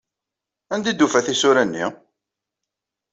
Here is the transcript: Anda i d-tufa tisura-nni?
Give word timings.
Anda 0.73 0.89
i 0.91 0.93
d-tufa 0.93 1.21
tisura-nni? 1.25 1.85